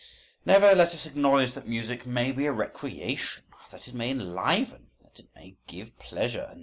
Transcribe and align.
Never 0.47 0.73
let 0.73 0.95
us 0.95 1.05
acknowledge 1.05 1.51
that 1.51 1.67
music 1.67 2.07
"may 2.07 2.31
be 2.31 2.47
a 2.47 2.51
recreation," 2.51 3.43
that 3.69 3.87
it 3.87 3.93
may 3.93 4.09
"enliven," 4.09 4.87
that 5.03 5.19
it 5.19 5.27
may 5.35 5.57
"give 5.67 5.95
pleasure." 5.99 6.55